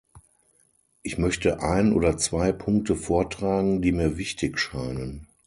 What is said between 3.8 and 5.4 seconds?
die mir wichtig scheinen.